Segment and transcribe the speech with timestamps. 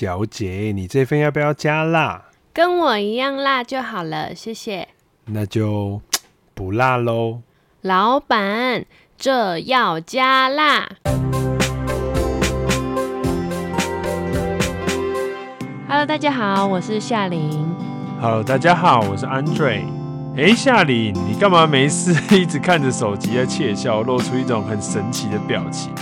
[0.00, 2.22] 小姐，你这份要不要加辣？
[2.54, 4.88] 跟我一样辣就好了，谢谢。
[5.26, 6.00] 那就
[6.54, 7.42] 不辣喽。
[7.82, 8.86] 老板，
[9.18, 10.88] 这要加辣。
[15.86, 17.62] Hello，大家好，我是夏琳。
[18.22, 19.82] Hello，大家好，我是 Andre。
[20.34, 25.92] 哎，夏琳，你干嘛没事一直看着手机在窃笑，露出一种很神奇的表情？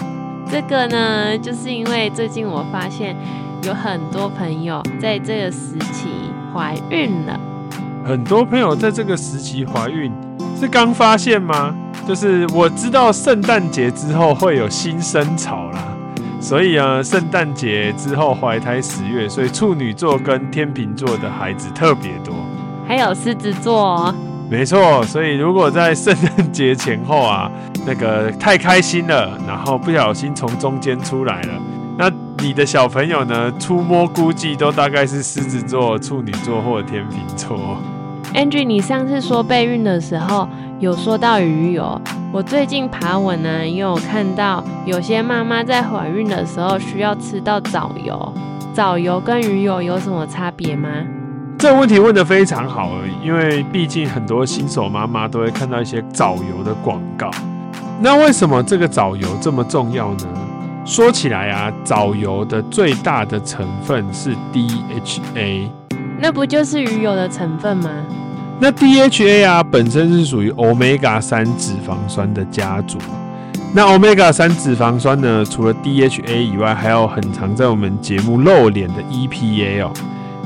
[0.48, 3.16] 这个呢，就是因为最近我发现
[3.62, 6.08] 有很多朋友在这个时期
[6.54, 7.38] 怀孕了。
[8.04, 10.10] 很多朋友在这个时期怀孕，
[10.58, 11.74] 是刚发现吗？
[12.06, 15.78] 就是我知道圣诞节之后会有新生潮啦，
[16.40, 22.34] 所以啊，圣诞节之后怀胎十月，所以处女座跟天秤座的孩子特别多，
[22.86, 24.14] 还有狮子座。
[24.48, 27.50] 没错，所以如果在圣诞节前后啊，
[27.84, 31.67] 那个太开心了，然后不小心从中间出来了，那
[32.40, 37.76] 你的小朋友呢，初摸估计都大概是狮子座、处女座或者天秤座。
[38.32, 42.00] Angie，你上次说备孕的时候有说到鱼油，
[42.30, 48.32] 我最近爬文呢，也有看到有些妈妈在怀孕的时候需要吃到藻油，
[48.72, 50.88] 藻油跟鱼油有什么差别吗？
[51.58, 57.28] 这个问题问得非常好因为毕竟很多新手妈妈都会看到一些藻油的广告。
[58.00, 60.26] 那为什么这个藻油这么重要呢？
[60.88, 65.68] 说起来啊，藻油的最大的成分是 DHA，
[66.18, 67.90] 那不就是鱼油的成分吗？
[68.58, 72.96] 那 DHA 啊，本身是属于 Omega 三脂肪酸的家族。
[73.74, 79.92] 那 Omega 三脂肪酸呢，除了 DHA 以外，还有很常在我们节目露脸的 EPA 哦。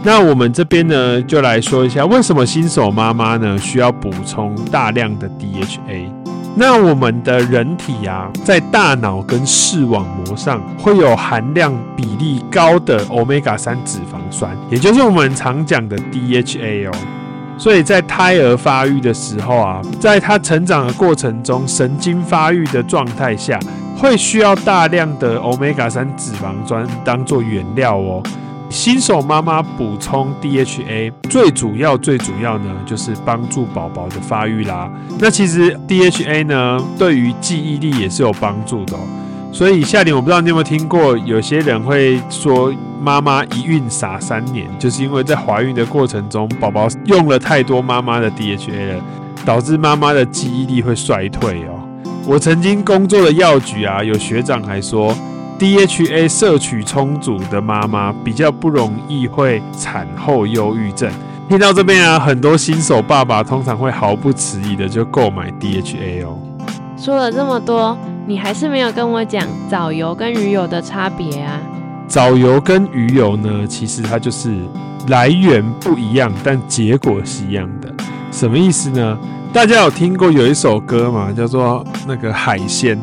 [0.03, 6.11] 那我们这边呢，就来说一下为什么新手妈妈呢需要补充大量的 DHA。
[6.55, 16.92] 那我们的人体啊，在大脑跟视网膜上会有含量比例高的 Omega 三脂肪酸，也就是我们常讲的 DHA 哦。
[17.56, 23.58] 所以在胎儿发育的时候啊，在他成长的过程中，神经发育的状态下，
[23.96, 28.23] 会需要大量的 Omega 三脂肪酸当做原料哦。
[28.73, 34.91] 新手妈妈补充 DHA 最主要、最主要呢，就是帮助宝宝的发育啦。
[35.19, 39.01] 那其实 DHA 呢，对于记忆力也是有帮助的喔。
[39.53, 49.05] 所以夏琳，我不知道你有没有听过，有些人会说妈妈一孕傻三年，就是因为在怀孕的过程中，宝宝用了太多妈妈的 DHA 了，
[49.45, 51.79] 导致妈妈的记忆力会衰退哦。
[52.27, 55.15] 我曾经工作的药局啊，有学长还说。
[55.62, 61.08] DHA 摄取充足的妈妈比较不容易会产后忧郁症。
[61.48, 66.36] 听到这边啊，很多新手爸爸通常会毫不迟疑的就购买 DHA 哦。
[66.96, 67.96] 说了这么多，
[68.27, 71.61] 你还是没有跟我讲藻油跟鱼油的差别啊？
[72.08, 74.56] 藻油跟鱼油呢，其实它就是
[75.06, 77.89] 来源不一样，但结果是一样的。
[78.33, 79.17] 什么意思呢？
[79.52, 81.30] 大家有听过有一首歌嘛？
[81.30, 82.98] 叫做那个海鲜。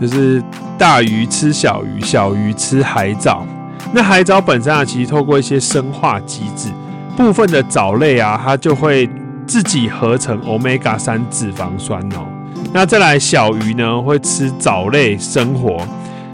[0.00, 0.42] 就是
[0.82, 3.46] 大鱼吃小鱼，小鱼吃海藻。
[3.92, 6.70] 那海藻本身啊，其实透过一些生化机制，
[7.16, 9.08] 部分的藻类啊，它就会
[9.46, 12.26] 自己合成 Omega 三脂肪酸哦。
[12.72, 15.86] 那再来小鱼呢，会吃藻类生活，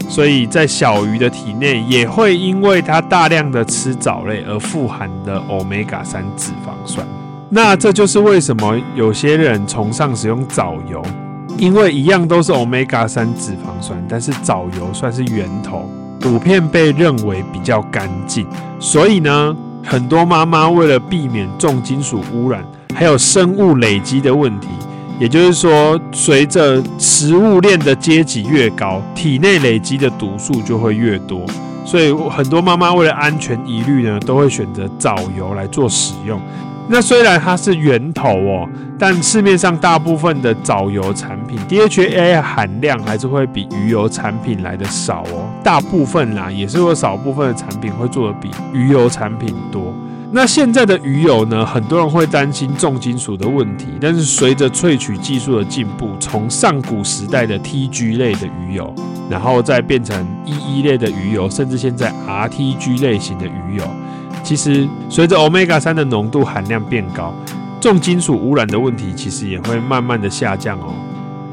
[0.07, 7.05] 所以在小鱼的体内也会因为它大量的吃藻类而富含的 Omega 三脂肪酸。
[7.51, 11.03] 那这就是为什么有些人崇尚使用藻油。
[11.59, 18.47] 因为一样都是 Omega 三脂肪酸，但是藻油算是源头，普遍被认为比较干净。
[18.79, 19.53] 所以呢，
[19.83, 22.63] 很多妈妈为了避免重金属污染，
[22.95, 24.69] 还有生物累积的问题，
[25.19, 31.41] 也就是说，随着食物链的阶级越高，体内累积的毒素就会越多。
[31.83, 36.39] 所以很多妈妈为了安全疑虑呢，都会选择藻油来做使用。
[36.91, 38.67] 那虽然它是源头哦，
[38.97, 45.47] 但市面上大部分的藻油产品 DHA 含量还是会比鱼油产品来的少哦。
[45.63, 49.93] 大部分啦，也是有少部分的产品会做的比鱼油产品多。
[50.31, 58.93] 那现在的鱼油呢，很多人会担心重金属的问题，但是随着萃取技术的进步，从上古时代的 TG 类的鱼油，
[59.29, 63.83] 然后再变成 EE 类的鱼油，甚至现在 RTG 类型的鱼油。
[64.49, 67.31] 其实，随着 Omega 三的浓度含量变高，
[67.79, 70.91] 重金属污染的问题其实也会慢慢的下降哦。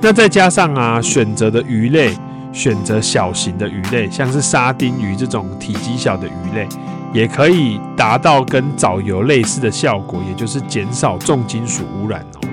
[0.00, 2.16] 那再加上啊，选择的鱼类，
[2.54, 6.66] 选择小型的鱼类，像是沙丁鱼这种体积小的鱼类，
[7.12, 12.48] 也可以达到跟藻油类似的效果，也就是减少重金属污染哦。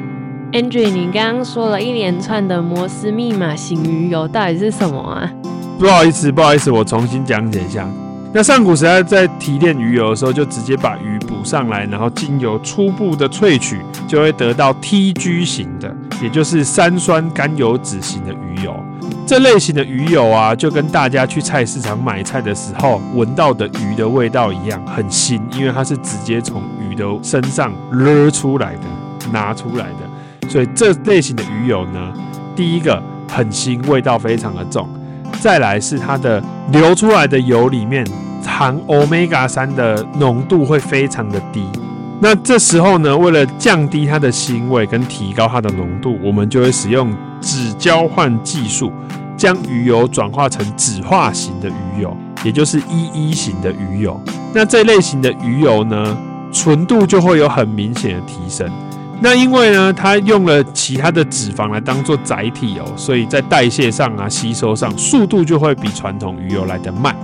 [0.51, 5.31] Andrew，你刚刚说了一连串的摩斯密码型鱼油，到底是什么啊？
[5.80, 7.88] 不好意思，不好意思，我重新讲解一下。
[8.35, 18.75] 那上古时代在提炼鱼油的时候，就直接把鱼补上来，然后经由初步的萃取，就会得到 TG 型的，也就是三酸甘油酯型的鱼油。
[19.27, 30.50] 这类型的鱼油啊，就跟大家去菜市场买菜的时候闻到的鱼的味道一样，很腥，因为它是直接从鱼的身上勒出来的、拿出来的。
[30.50, 32.12] 所以这类型的鱼油呢，
[32.56, 33.00] 第一个
[33.30, 34.89] 很腥，味道非常的重。
[35.44, 36.42] 再来是它的
[36.72, 38.07] 流出来的油里面
[38.45, 41.68] 含 Omega 三的浓度会非常的低，
[42.22, 48.90] 那这时候呢，为了降低它的腥味跟提高它的浓度，我们就会使用酯交换技术，
[49.36, 54.18] 将鱼油转化成酯化型的鱼油，也就是一一型的鱼油。
[54.54, 56.18] 那这类型的鱼油呢，
[56.54, 58.66] 纯度就会有很明显的提升。
[59.21, 67.15] 那因为呢，它用了其他的脂肪来当做载体哦，所以在代谢上啊、吸收上，速度就会比传统鱼油来得慢。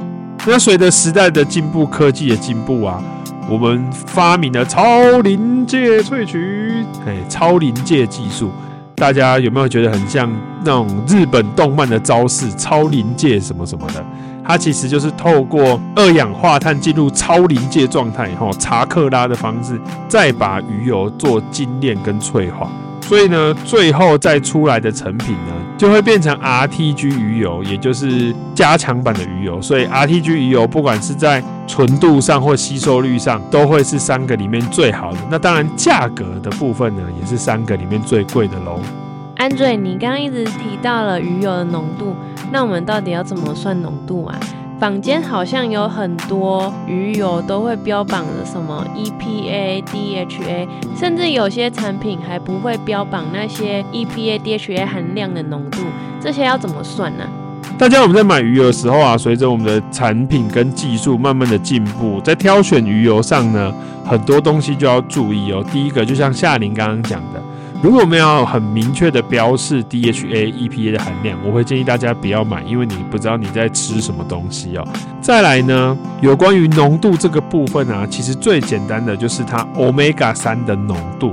[0.47, 3.03] 那随着时代的进步、科技的进步啊，
[3.50, 8.50] 我们发明了超临界萃取，哎，超临界技术，
[8.95, 10.31] 大家有没有觉得很像
[10.63, 12.50] 那种日本动漫的招式？
[12.53, 14.06] 超临界什么什么的。
[14.50, 22.68] 它其实就是透过二氧化碳进入超临界状态，吼查克拉的方式，再把鱼油做精炼跟脆化，
[23.04, 29.62] 所以呢，最后再出来的成品呢，就会变成 RTG 鱼油，也就是加强版的鱼油。
[29.62, 35.19] 所以 RTG 鱼油不管是在纯度上或吸收率上，都会是三个里面最好的。
[35.30, 38.80] 那当然，价格的部分呢，也是三个里面最贵的喽。
[39.38, 42.13] 安瑞，你刚刚一直提到了鱼油的浓度，
[42.51, 44.40] 那我们到底要怎么算浓度啊？
[44.80, 50.68] 坊间好像有很多鱼油都会标榜的什么 EPA、DHA，
[50.98, 55.80] 甚至有些产品还不会标榜那些 EPA、DHA 含量的浓度，
[56.22, 57.25] 这些要怎么算呢？
[57.78, 63.74] 大家我们在买鱼油的时候啊，随着我们的产品跟技术慢慢的进步，在挑选鱼油上呢，
[64.06, 65.62] 很多东西就要注意哦。
[65.74, 67.38] 第一个，就像夏琳刚刚讲的。
[67.81, 74.86] 如果我们要很明确的标示 DHA、EPA 的含量，我会建议大家不要买，因为你不知道你在吃什么东西哦。
[75.22, 81.31] 再来呢，有关于浓度这个部分啊，其实最简单的就是它 Omega 三的浓度。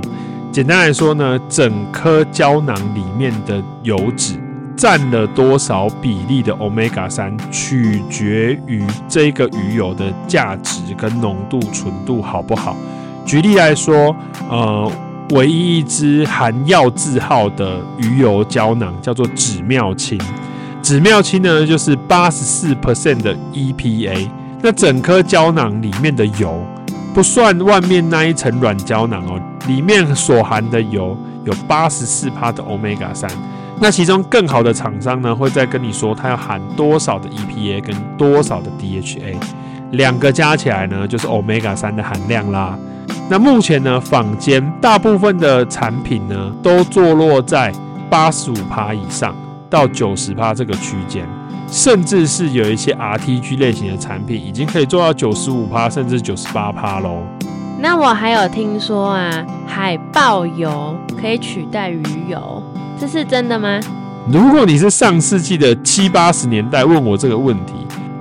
[0.49, 4.39] 简单来说呢，整颗胶囊里面的油脂
[4.77, 12.73] 占了多少比例的 Omega 三，取决于这个鱼油的价值跟浓度纯度好不好。
[13.25, 14.15] 举例来说，
[14.49, 14.89] 呃。
[15.31, 20.17] 唯一一支含药字号的鱼油胶囊叫做酯妙清，
[20.81, 24.29] 酯妙清呢就是八十四 percent 的 EPA。
[24.61, 26.63] 那整颗胶囊里面的油，
[27.13, 31.15] 不算外面那一层软胶囊哦，里面所含的油
[31.45, 33.29] 有八十四帕的 Omega 三。
[33.79, 39.35] 那其中更好的厂商呢，会再跟你说它要含多少的 EPA 跟多少的 DHA，
[39.91, 42.77] 两个加起来呢就是 Omega 三的含量啦。
[43.29, 47.73] 那目前呢，坊间大部分的产品呢，都坐落在
[48.09, 49.35] 八十五趴以上
[49.69, 51.27] 到九十趴这个区间，
[51.69, 57.21] 甚至是有一些 RTG 类型的产品，已经可以做到九十五趴甚至九十八趴喽。
[57.79, 62.63] 那我还有听说啊，海豹油可以取代鱼油，
[62.97, 63.79] 这是真的吗？
[64.29, 67.73] 如果你是上世纪的七八十年代问我这个问题，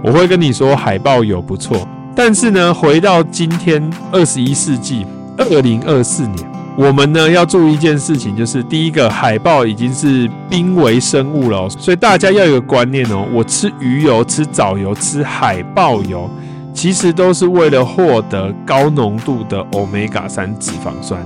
[0.02, 1.87] 我会跟你说海豹油不错。
[2.14, 5.04] 但是呢，回到今天二十一世纪
[5.37, 16.28] 二零二四年，我们呢要注意一件事情，就是第一个，海豹已经是濒危生物了，所以大家要有个观念哦，我吃鱼油、吃藻油、吃海豹油，
[16.73, 21.20] 其实都是为了获得高浓度的欧米伽三脂肪酸。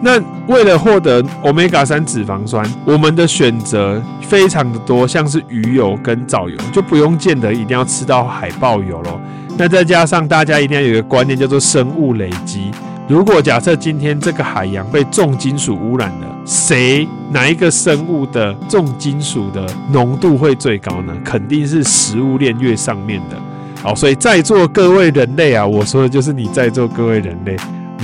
[0.00, 9.20] 那为了获得欧米伽三脂肪酸，我们的选择非常的多，像是鱼油跟藻油，就不用见得一定要吃到海豹油喽。
[9.56, 12.70] 那再加上大家一定要有一个观念，叫做生物累积。
[13.06, 21.14] 如果假设今天这个海洋被重金属污染了，谁哪一个生物的重金属的浓度会最高呢？
[21.22, 23.36] 肯定是食物链越上面的。
[23.82, 27.54] 好，所以在座各位人类啊，我说的就是你在座各位人类，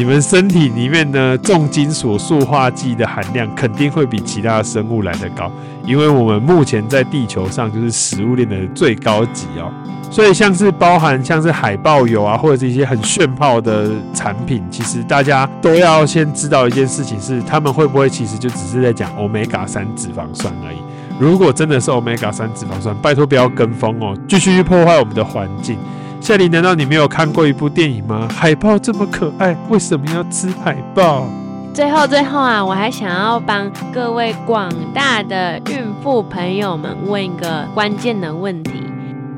[0.00, 5.52] 你们身体里面呢，重金属塑化剂的含量肯定会比其他的生物来得高，
[5.84, 9.70] 因为我们目前在地球上就是食物链的最高级哦。
[10.10, 20.78] 所以像是包含像是海豹油啊，或者是一些很炫炮的产品，其实大家都要先知道一件事情是，他们会不会其实就只是在讲欧米伽三脂肪酸而已。
[21.18, 25.76] 如果真的是欧米伽三脂肪酸，拜托不要跟风哦，继续去破坏我们的环境。
[26.20, 28.28] 夏琳，难道你没有看过一部电影吗？
[28.30, 31.24] 海豹这么可爱，为什么要吃海豹？
[31.72, 38.84] 最后最后啊，我还想要帮各位广大的孕妇朋友们问一个关键的问题。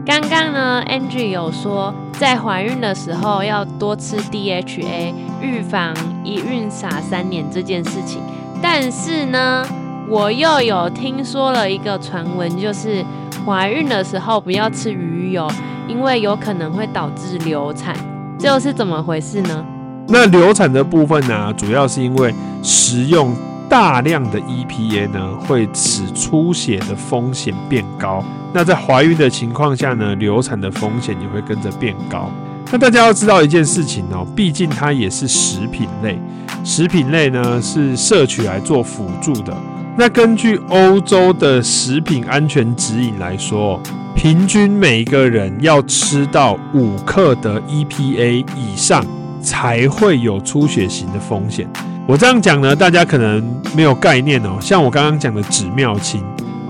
[0.05, 8.21] 刚刚呢，Angie 有说在怀孕的时候要多吃 DHA，预防一孕傻三年这件事情。
[8.61, 9.65] 但是呢，
[10.09, 13.05] 我又有听说了一个传闻，就是
[13.47, 15.49] 怀孕的时候不要吃鱼油，
[15.89, 17.97] 因为有可能会导致流产。
[18.39, 19.65] 这又是怎么回事呢？
[20.09, 23.35] 那流产的部分呢、主要是因为食用
[23.69, 28.23] 大量的 EPA 呢，会使出血的风险变高。
[28.53, 32.29] 那在怀孕的情况下呢，流产的风险也会跟着变高。
[32.71, 36.19] 那大家要知道一件事情哦，毕竟它也是食品类，
[36.65, 39.57] 食品类呢是摄取来做辅助的。
[39.97, 43.81] 那根据欧洲的食品安全指引来说，
[44.17, 49.05] 平均每一个人要吃到五克的 EPA 以上，
[49.41, 51.69] 才会有出血型的风险。
[52.07, 53.45] 我这样讲呢，大家可能
[53.77, 54.57] 没有概念哦。
[54.61, 56.23] 像我刚刚讲的止妙清。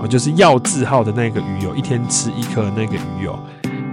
[0.09, 3.39] 就是药字号的那个鱼油，一天吃一颗那个鱼油，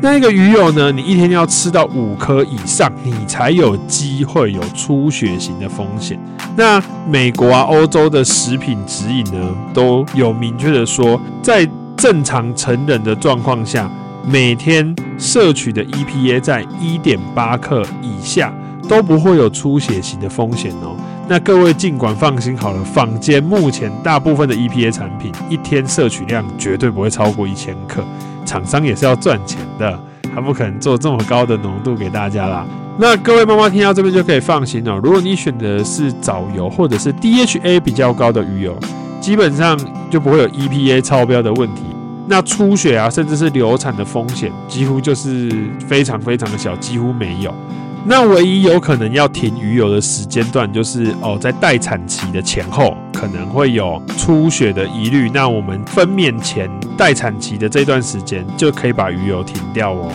[0.02, 6.18] 那个鱼油呢，你一天要吃到五颗以上，你才有机会有出血型的风险。
[6.56, 13.90] 那美国啊、欧洲的食品指引呢，都有明确的说，在正常成人的状况下，
[14.26, 18.52] 每天摄取的 EPA 在一点八克以下，
[18.88, 20.96] 都不会有出血型的风险哦。
[21.28, 28.02] 那各位尽管放心好了，坊间目前大部分的 EPA 产品一天摄取量绝对不会超过一千克，
[28.50, 29.96] 厂商也是要赚钱的，
[30.34, 32.66] 他不可能做这么高的浓度给大家啦。
[32.98, 38.76] 那各位妈妈听到这边就可以放心哦，如果你选的是藻油或者是 DHA 比较高的鱼油，
[39.20, 39.78] 基本上
[40.10, 41.82] 就不会有 EPA 超标的问题。
[42.26, 45.48] 那出血啊，甚至是流产的风险，几乎就是
[45.86, 47.54] 非常非常的小，几乎没有。
[48.04, 55.28] 那唯一有可能要停鱼油的时间段，就是哦，在待产期的前后可能会有出血的疑虑。
[55.28, 60.10] 那我们分娩前待产期的这段时间，就可以把鱼油停掉哦。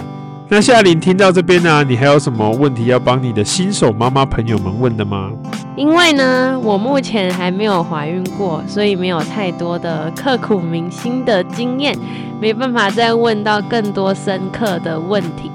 [0.47, 5.31] 那夏琳听到这边呢，你还有什么问题要帮你的新手妈妈朋友们问的吗？
[5.75, 11.95] 因为呢，我目前还没有怀孕过，所以没有太多的刻骨铭心的经验，
[12.39, 15.51] 没办法再问到更多深刻的问题。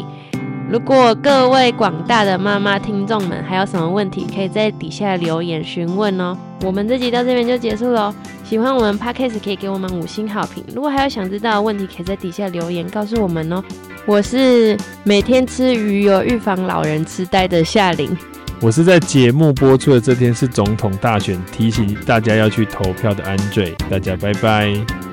[0.70, 6.38] 如果各位广大的妈妈听众们还有什么问题，可以在底下留言询问哦。
[6.62, 8.14] 我们这集到这边就结束喽。
[8.44, 10.64] 喜欢我们 Podcast 可以给我们五星好评。
[10.72, 13.60] 如果还有想知道的问题，可以在底下留言告诉我们哦。
[14.06, 18.16] 我是每天吃鱼油预防老人痴呆的夏琳。
[18.60, 23.74] 我是在节目播出的这天是总统大选，提醒大家要去投票的 Andre。
[23.90, 25.09] 大家拜拜。